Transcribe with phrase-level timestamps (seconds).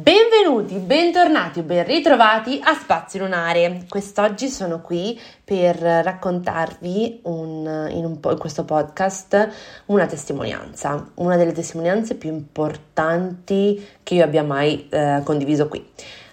[0.00, 3.86] Benvenuti, bentornati o ben ritrovati a Spazio Lunare.
[3.88, 9.48] Quest'oggi sono qui per raccontarvi un, in, un in, questo podcast
[9.86, 15.84] una testimonianza, una delle testimonianze più importanti che io abbia mai eh, condiviso qui.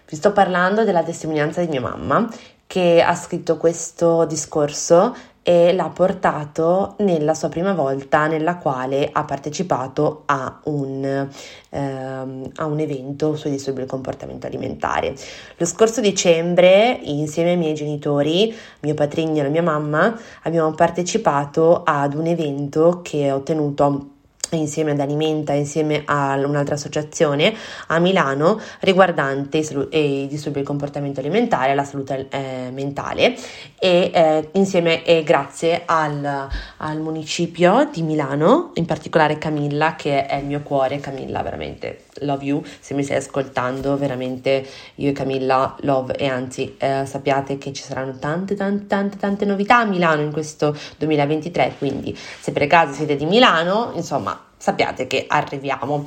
[0.08, 2.30] Vi sto parlando della testimonianza di mia mamma
[2.68, 5.16] che ha scritto questo discorso
[5.48, 11.30] e l'ha portato nella sua prima volta nella quale ha partecipato a un,
[11.70, 15.14] ehm, a un evento sui disturbi del comportamento alimentare.
[15.58, 21.84] Lo scorso dicembre, insieme ai miei genitori, mio patrigno e la mia mamma, abbiamo partecipato
[21.86, 24.14] ad un evento che ho tenuto
[24.54, 27.54] insieme ad Alimenta, insieme a un'altra associazione
[27.88, 33.36] a Milano riguardante i, disturbi del comportamento alimentare e la salute eh, mentale.
[33.80, 40.36] E eh, insieme e grazie al, al, municipio di Milano, in particolare Camilla che è
[40.36, 45.76] il mio cuore, Camilla veramente love you, se mi stai ascoltando veramente io e Camilla
[45.82, 50.22] love e anzi eh, sappiate che ci saranno tante tante tante tante novità a Milano
[50.22, 56.06] in questo 2023 quindi se per caso siete di Milano insomma sappiate che arriviamo.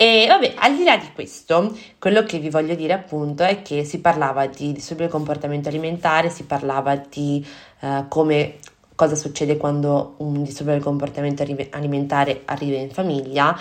[0.00, 3.82] E vabbè, al di là di questo, quello che vi voglio dire appunto è che
[3.82, 7.44] si parlava di disturbi comportamento alimentare, si parlava di
[7.80, 8.58] uh, come
[8.94, 13.58] cosa succede quando un disturbo del comportamento alimentare arriva in famiglia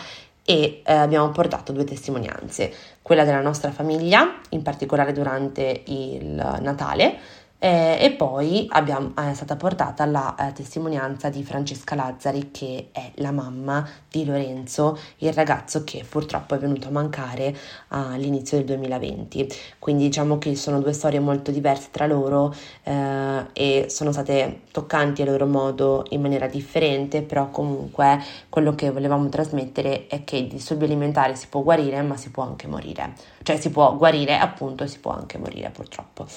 [0.50, 7.17] e eh, abbiamo portato due testimonianze, quella della nostra famiglia, in particolare durante il Natale,
[7.59, 13.12] eh, e poi abbiamo, è stata portata la eh, testimonianza di Francesca Lazzari, che è
[13.16, 17.56] la mamma di Lorenzo, il ragazzo che purtroppo è venuto a mancare
[17.90, 19.47] all'inizio del 2020.
[19.79, 22.53] Quindi diciamo che sono due storie molto diverse tra loro
[22.84, 28.91] eh, e sono state toccanti a loro modo in maniera differente, però comunque quello che
[28.91, 33.13] volevamo trasmettere è che il disturbo alimentare si può guarire, ma si può anche morire.
[33.41, 36.28] Cioè si può guarire appunto e si può anche morire purtroppo.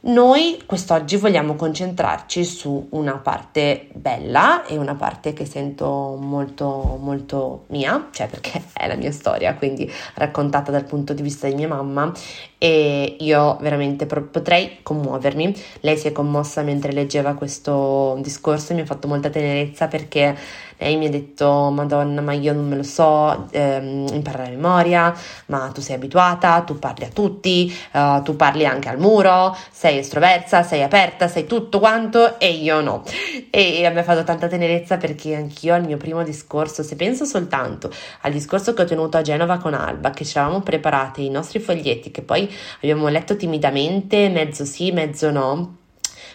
[0.00, 7.64] Noi quest'oggi vogliamo concentrarci su una parte bella e una parte che sento molto molto
[7.68, 11.66] mia, cioè perché è la mia storia, quindi raccontata dal punto di vista di mia
[11.66, 12.12] mamma
[12.58, 15.54] e io veramente potrei commuovermi.
[15.80, 20.36] Lei si è commossa mentre leggeva questo discorso e mi ha fatto molta tenerezza perché
[20.78, 25.14] lei mi ha detto Madonna ma io non me lo so ehm, imparare a memoria,
[25.46, 29.98] ma tu sei abituata, tu parli a tutti, uh, tu parli anche al muro, sei
[29.98, 33.02] estroversa, sei aperta, sei tutto quanto e io no.
[33.50, 37.24] E, e mi ha fatto tanta tenerezza perché anch'io al mio primo discorso, se penso
[37.24, 37.90] soltanto
[38.22, 41.58] al discorso che ho tenuto a Genova con Alba, che ci eravamo preparate i nostri
[41.58, 45.76] foglietti, che poi abbiamo letto timidamente, mezzo sì, mezzo no,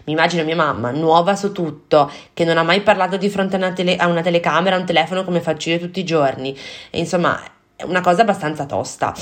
[0.06, 3.60] mi immagino mia mamma, nuova su tutto, che non ha mai parlato di fronte a
[3.60, 6.58] una, tele- a una telecamera, a un telefono come faccio io tutti i giorni.
[6.90, 7.42] E insomma,
[7.86, 9.14] una cosa abbastanza tosta.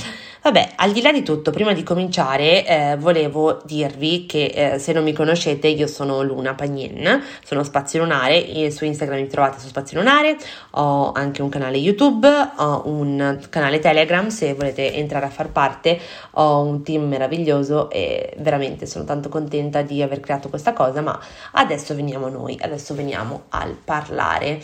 [0.44, 4.91] Vabbè, al di là di tutto, prima di cominciare, eh, volevo dirvi che eh, se
[4.91, 9.67] non mi conoscete, io sono Luna Pagnin, sono Spazio Lunare, su Instagram mi trovate su
[9.67, 10.38] Spazio Lunare,
[10.72, 16.00] ho anche un canale YouTube, ho un canale Telegram, se volete entrare a far parte,
[16.31, 21.19] ho un team meraviglioso e veramente sono tanto contenta di aver creato questa cosa, ma
[21.51, 24.62] adesso veniamo noi, adesso veniamo al parlare.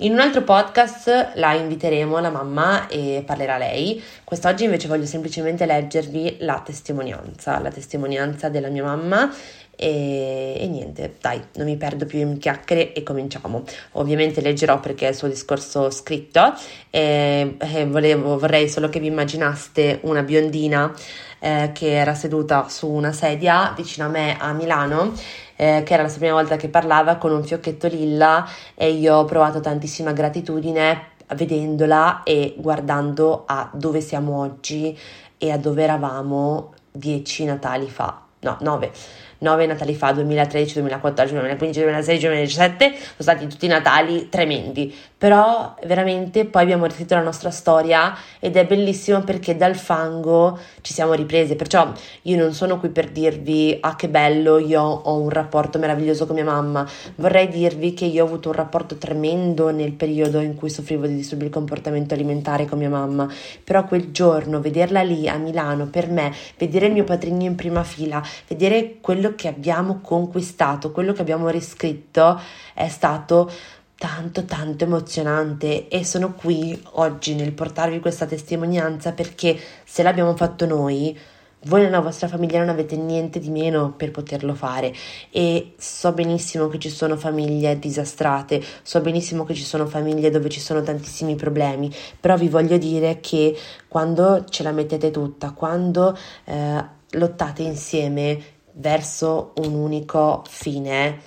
[0.00, 4.02] In un altro podcast la inviteremo, la mamma, e parlerà lei.
[4.24, 9.32] Quest'oggi invece voglio semplicemente leggervi la testimonianza, la testimonianza della mia mamma
[9.76, 13.62] e, e, niente, dai, non mi perdo più in chiacchiere e cominciamo.
[13.92, 16.54] Ovviamente leggerò perché è il suo discorso scritto.
[16.90, 20.92] E, e volevo, vorrei solo che vi immaginaste una biondina
[21.38, 25.12] eh, che era seduta su una sedia vicino a me a Milano
[25.56, 29.16] eh, che era la sua prima volta che parlava con un fiocchetto lilla e io
[29.16, 34.96] ho provato tantissima gratitudine vedendola e guardando a dove siamo oggi
[35.38, 38.92] e a dove eravamo dieci Natali fa, no, nove,
[39.38, 46.44] nove Natali fa, 2013, 2014, 2015, 2016, 2017, sono stati tutti Natali tremendi, però veramente
[46.44, 51.56] poi abbiamo riscritto la nostra storia ed è bellissimo perché dal fango ci siamo riprese,
[51.56, 51.90] perciò
[52.22, 56.34] io non sono qui per dirvi ah che bello, io ho un rapporto meraviglioso con
[56.34, 60.70] mia mamma, vorrei dirvi che io ho avuto un rapporto tremendo nel periodo in cui
[60.70, 63.28] soffrivo di disturbi del comportamento alimentare con mia mamma,
[63.64, 67.82] però quel giorno vederla lì a Milano per me, vedere il mio padrino in prima
[67.84, 72.40] fila, vedere quello che abbiamo conquistato, quello che abbiamo riscritto
[72.74, 73.50] è stato
[73.96, 80.66] tanto tanto emozionante e sono qui oggi nel portarvi questa testimonianza perché se l'abbiamo fatto
[80.66, 81.18] noi
[81.66, 84.94] voi nella vostra famiglia non avete niente di meno per poterlo fare
[85.30, 90.48] e so benissimo che ci sono famiglie disastrate, so benissimo che ci sono famiglie dove
[90.48, 93.56] ci sono tantissimi problemi, però vi voglio dire che
[93.88, 101.18] quando ce la mettete tutta, quando eh, lottate insieme verso un unico fine,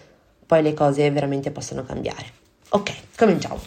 [0.46, 2.26] poi le cose veramente possono cambiare.
[2.70, 3.60] Ok, cominciamo.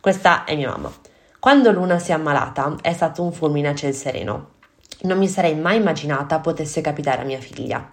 [0.00, 0.92] Questa è mia mamma.
[1.40, 4.56] Quando Luna si è ammalata è stato un fulmine a ciel sereno.
[5.02, 7.88] Non mi sarei mai immaginata potesse capitare a mia figlia.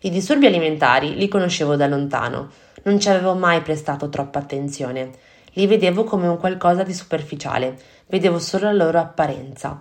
[0.00, 2.50] I disturbi alimentari li conoscevo da lontano,
[2.84, 5.10] non ci avevo mai prestato troppa attenzione.
[5.52, 9.78] Li vedevo come un qualcosa di superficiale, vedevo solo la loro apparenza.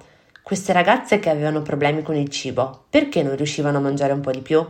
[0.50, 4.32] Queste ragazze che avevano problemi con il cibo, perché non riuscivano a mangiare un po'
[4.32, 4.66] di più?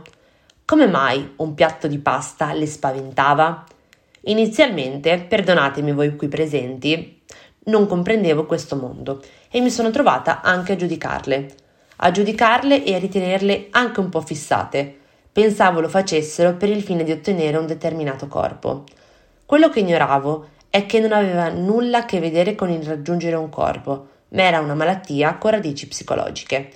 [0.66, 3.64] Come mai un piatto di pasta le spaventava?
[4.24, 7.22] Inizialmente, perdonatemi voi qui presenti,
[7.64, 11.54] non comprendevo questo mondo e mi sono trovata anche a giudicarle,
[11.96, 14.98] a giudicarle e a ritenerle anche un po' fissate.
[15.32, 18.84] Pensavo lo facessero per il fine di ottenere un determinato corpo.
[19.46, 23.48] Quello che ignoravo è che non aveva nulla a che vedere con il raggiungere un
[23.48, 26.70] corpo, ma era una malattia con radici psicologiche.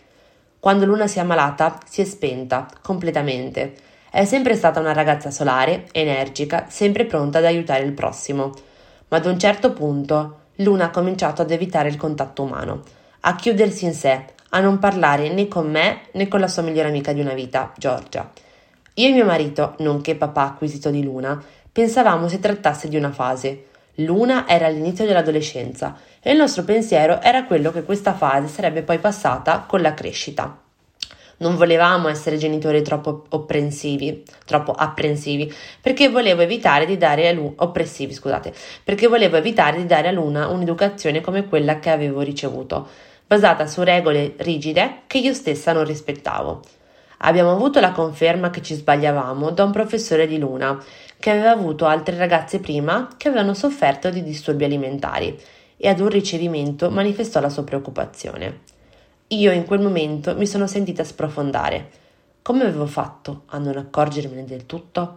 [0.60, 5.88] Quando Luna si è ammalata, si è spenta completamente è sempre stata una ragazza solare,
[5.90, 8.52] energica, sempre pronta ad aiutare il prossimo.
[9.08, 12.82] Ma ad un certo punto Luna ha cominciato ad evitare il contatto umano,
[13.22, 16.90] a chiudersi in sé, a non parlare né con me né con la sua migliore
[16.90, 18.30] amica di una vita, Giorgia.
[18.94, 21.42] Io e mio marito, nonché papà acquisito di Luna,
[21.72, 23.64] pensavamo si trattasse di una fase.
[23.98, 28.98] Luna era all'inizio dell'adolescenza e il nostro pensiero era quello che questa fase sarebbe poi
[28.98, 30.58] passata con la crescita.
[31.36, 37.54] Non volevamo essere genitori troppo opprensivi, troppo apprensivi, perché volevo evitare di dare a Luna,
[37.58, 38.52] oppressivi, scusate,
[38.82, 42.88] perché volevo evitare di dare a Luna un'educazione come quella che avevo ricevuto,
[43.26, 46.62] basata su regole rigide che io stessa non rispettavo.
[47.18, 50.78] Abbiamo avuto la conferma che ci sbagliavamo da un professore di Luna,
[51.24, 55.34] che aveva avuto altre ragazze prima che avevano sofferto di disturbi alimentari
[55.78, 58.60] e ad un ricevimento manifestò la sua preoccupazione.
[59.28, 61.90] Io in quel momento mi sono sentita sprofondare.
[62.42, 65.16] Come avevo fatto a non accorgermene del tutto?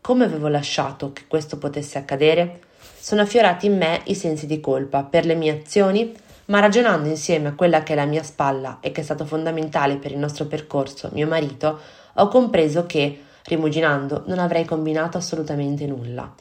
[0.00, 2.60] Come avevo lasciato che questo potesse accadere?
[2.96, 6.14] Sono affiorati in me i sensi di colpa per le mie azioni,
[6.44, 9.96] ma ragionando insieme a quella che è la mia spalla e che è stato fondamentale
[9.96, 11.80] per il nostro percorso, mio marito,
[12.14, 16.32] ho compreso che, rimuginando, non avrei combinato assolutamente nulla.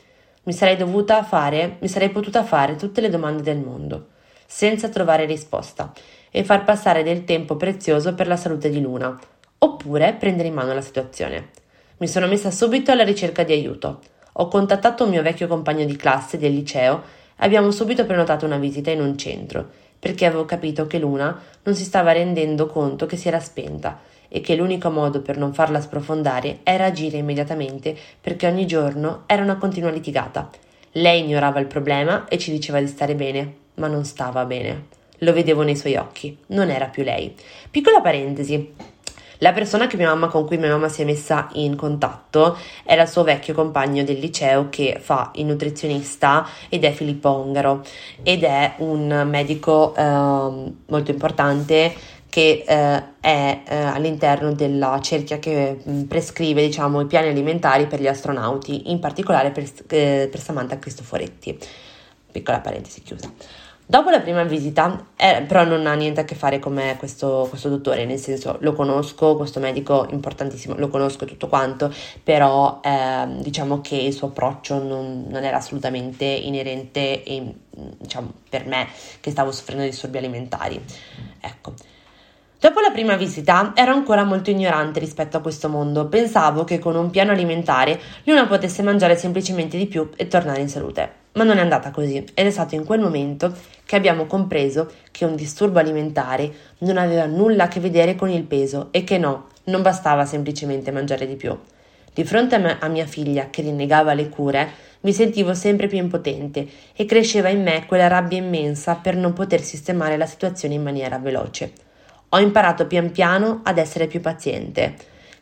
[0.43, 4.07] Mi sarei dovuta fare, mi sarei potuta fare tutte le domande del mondo,
[4.45, 5.91] senza trovare risposta
[6.29, 9.17] e far passare del tempo prezioso per la salute di Luna,
[9.59, 11.49] oppure prendere in mano la situazione.
[11.97, 14.01] Mi sono messa subito alla ricerca di aiuto.
[14.33, 17.01] Ho contattato un mio vecchio compagno di classe del liceo
[17.37, 19.67] e abbiamo subito prenotato una visita in un centro,
[19.97, 24.41] perché avevo capito che Luna non si stava rendendo conto che si era spenta e
[24.41, 29.57] che l'unico modo per non farla sprofondare era agire immediatamente perché ogni giorno era una
[29.57, 30.49] continua litigata.
[30.93, 34.95] Lei ignorava il problema e ci diceva di stare bene, ma non stava bene.
[35.19, 37.33] Lo vedevo nei suoi occhi, non era più lei.
[37.69, 38.95] Piccola parentesi.
[39.39, 43.23] La persona mamma, con cui mia mamma si è messa in contatto era il suo
[43.23, 47.83] vecchio compagno del liceo che fa il nutrizionista ed è Filippo Ongaro
[48.23, 51.93] ed è un medico eh, molto importante
[52.37, 57.87] che eh, è eh, all'interno della cerchia che mh, mm, prescrive diciamo, i piani alimentari
[57.87, 61.57] per gli astronauti, in particolare per, eh, per Samantha Cristoforetti.
[62.31, 63.33] Piccola parentesi chiusa.
[63.83, 67.47] Dopo la prima visita, eh, però non ha niente a che fare con me questo,
[67.49, 71.91] questo, dottore, nel senso lo conosco, questo medico importantissimo, lo conosco tutto quanto,
[72.21, 77.55] però eh, diciamo che il suo approccio non, non era assolutamente inerente e,
[77.97, 78.89] diciamo, per me
[79.21, 80.79] che stavo soffrendo di disturbi alimentari.
[81.41, 81.73] Ecco.
[82.59, 86.95] Dopo la prima visita ero ancora molto ignorante rispetto a questo mondo, pensavo che con
[86.95, 91.11] un piano alimentare Luna potesse mangiare semplicemente di più e tornare in salute.
[91.33, 95.23] Ma non è andata così ed è stato in quel momento che abbiamo compreso che
[95.23, 99.49] un disturbo alimentare non aveva nulla a che vedere con il peso e che no,
[99.65, 101.55] non bastava semplicemente mangiare di più.
[102.11, 104.67] Di fronte a, me, a mia figlia, che rinnegava le cure,
[105.01, 109.61] mi sentivo sempre più impotente e cresceva in me quella rabbia immensa per non poter
[109.61, 111.85] sistemare la situazione in maniera veloce.
[112.29, 114.95] Ho imparato pian piano ad essere più paziente,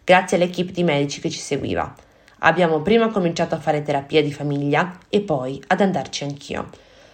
[0.03, 1.91] grazie all'equipe di medici che ci seguiva.
[2.39, 6.69] Abbiamo prima cominciato a fare terapia di famiglia e poi ad andarci anch'io.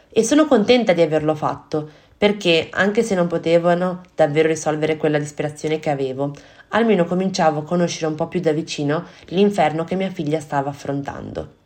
[0.10, 5.80] E sono contenta di averlo fatto, perché anche se non potevano davvero risolvere quella disperazione
[5.80, 6.34] che avevo,
[6.70, 11.60] almeno cominciavo a conoscere un po' più da vicino l'inferno che mia figlia stava affrontando.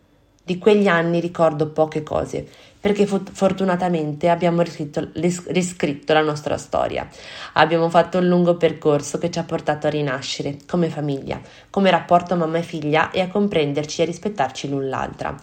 [0.43, 2.47] Di quegli anni ricordo poche cose,
[2.85, 5.09] perché fortunatamente abbiamo riscritto,
[5.47, 7.07] riscritto, la nostra storia.
[7.53, 12.35] Abbiamo fatto un lungo percorso che ci ha portato a rinascere come famiglia, come rapporto
[12.35, 15.35] mamma e figlia e a comprenderci e rispettarci l'un l'altra.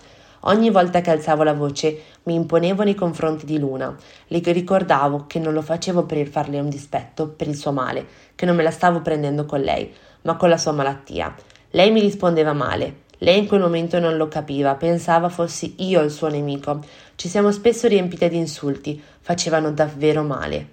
[0.43, 3.93] Ogni volta che alzavo la voce mi imponevo nei confronti di Luna.
[4.29, 8.07] Le ricordavo che non lo facevo per farle un dispetto, per il suo male,
[8.37, 11.35] che non me la stavo prendendo con lei, ma con la sua malattia.
[11.71, 16.11] Lei mi rispondeva male, lei in quel momento non lo capiva, pensava fossi io il
[16.11, 16.85] suo nemico.
[17.15, 20.67] Ci siamo spesso riempite di insulti, facevano davvero male.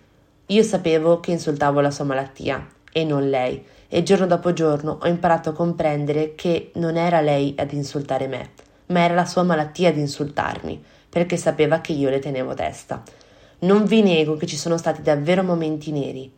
[0.48, 5.08] Io sapevo che insultavo la sua malattia e non lei, e giorno dopo giorno ho
[5.08, 8.50] imparato a comprendere che non era lei ad insultare me,
[8.88, 13.04] ma era la sua malattia ad insultarmi, perché sapeva che io le tenevo testa.
[13.60, 16.32] Non vi nego che ci sono stati davvero momenti neri,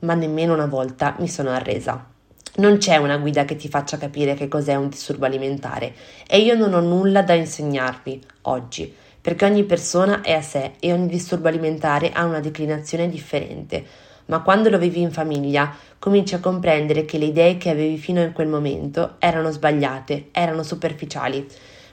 [0.00, 2.14] ma nemmeno una volta mi sono arresa.
[2.58, 5.92] Non c'è una guida che ti faccia capire che cos'è un disturbo alimentare
[6.26, 10.90] e io non ho nulla da insegnarvi oggi, perché ogni persona è a sé e
[10.90, 13.84] ogni disturbo alimentare ha una declinazione differente.
[14.26, 18.22] Ma quando lo vivi in famiglia, cominci a comprendere che le idee che avevi fino
[18.22, 21.46] a quel momento erano sbagliate, erano superficiali.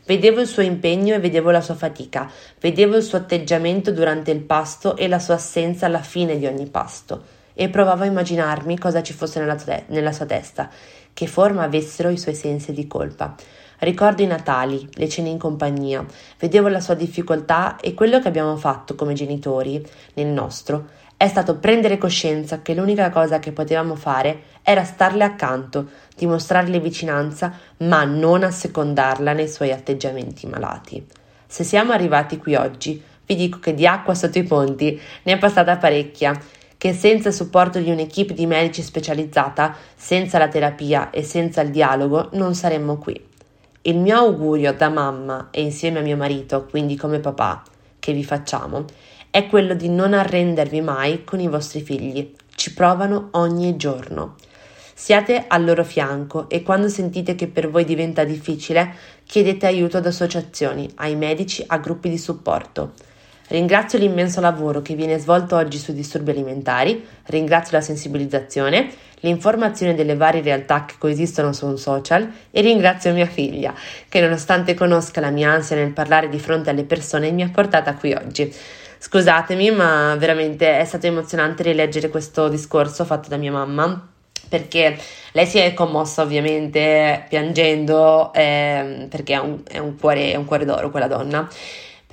[0.05, 4.39] Vedevo il suo impegno e vedevo la sua fatica, vedevo il suo atteggiamento durante il
[4.39, 9.01] pasto e la sua assenza alla fine di ogni pasto e provavo a immaginarmi cosa
[9.03, 10.69] ci fosse nella, te- nella sua testa,
[11.13, 13.35] che forma avessero i suoi sensi di colpa.
[13.79, 16.05] Ricordo i Natali, le cene in compagnia,
[16.39, 21.57] vedevo la sua difficoltà e quello che abbiamo fatto come genitori, nel nostro, è stato
[21.57, 28.43] prendere coscienza che l'unica cosa che potevamo fare era starle accanto, dimostrarle vicinanza, ma non
[28.43, 31.05] assecondarla nei suoi atteggiamenti malati.
[31.45, 35.37] Se siamo arrivati qui oggi, vi dico che di acqua sotto i ponti ne è
[35.37, 36.37] passata parecchia
[36.83, 41.71] che senza il supporto di un'equipe di medici specializzata, senza la terapia e senza il
[41.71, 43.17] dialogo non saremmo qui.
[43.83, 47.63] Il mio augurio da mamma e insieme a mio marito, quindi come papà,
[47.99, 48.83] che vi facciamo,
[49.29, 52.35] è quello di non arrendervi mai con i vostri figli.
[52.53, 54.35] Ci provano ogni giorno.
[54.93, 58.93] Siate al loro fianco e quando sentite che per voi diventa difficile,
[59.25, 62.91] chiedete aiuto ad associazioni, ai medici, a gruppi di supporto.
[63.49, 70.15] Ringrazio l'immenso lavoro che viene svolto oggi sui disturbi alimentari, ringrazio la sensibilizzazione, l'informazione delle
[70.15, 73.73] varie realtà che coesistono su un social e ringrazio mia figlia,
[74.07, 77.95] che nonostante conosca la mia ansia nel parlare di fronte alle persone mi ha portata
[77.95, 78.53] qui oggi.
[78.97, 84.07] Scusatemi, ma veramente è stato emozionante rileggere questo discorso fatto da mia mamma
[84.47, 84.97] perché
[85.33, 90.45] lei si è commossa ovviamente piangendo eh, perché è un, è, un cuore, è un
[90.45, 91.49] cuore d'oro quella donna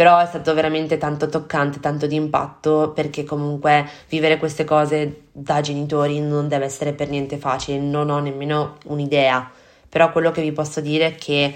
[0.00, 5.60] però è stato veramente tanto toccante, tanto di impatto perché comunque vivere queste cose da
[5.60, 9.50] genitori non deve essere per niente facile, non ho nemmeno un'idea,
[9.86, 11.54] però quello che vi posso dire è che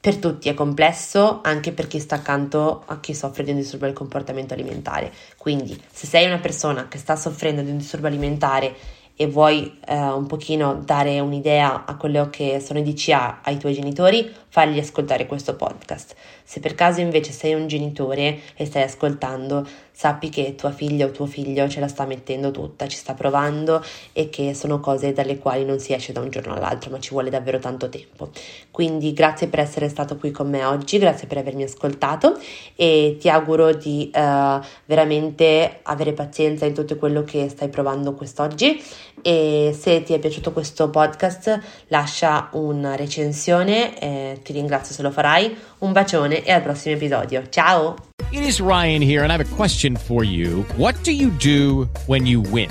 [0.00, 3.86] per tutti è complesso anche per chi sta accanto a chi soffre di un disturbo
[3.86, 5.12] del comportamento alimentare.
[5.36, 8.72] Quindi, se sei una persona che sta soffrendo di un disturbo alimentare
[9.16, 13.74] e vuoi eh, un pochino dare un'idea a quello che sono i DCA ai tuoi
[13.74, 16.14] genitori, fagli ascoltare questo podcast.
[16.44, 21.10] Se per caso invece sei un genitore e stai ascoltando, sappi che tua figlia o
[21.10, 25.38] tuo figlio ce la sta mettendo tutta, ci sta provando e che sono cose dalle
[25.38, 28.30] quali non si esce da un giorno all'altro, ma ci vuole davvero tanto tempo.
[28.70, 32.38] Quindi grazie per essere stato qui con me oggi, grazie per avermi ascoltato
[32.76, 38.80] e ti auguro di uh, veramente avere pazienza in tutto quello che stai provando quest'oggi
[39.22, 45.10] e se ti è piaciuto questo podcast lascia una recensione, eh, ti ringrazio se lo
[45.10, 47.44] farai, un bacione e al prossimo episodio.
[47.48, 47.96] Ciao!
[48.30, 50.64] It is Ryan here and I have a question for you.
[50.76, 52.70] What do you do when you win?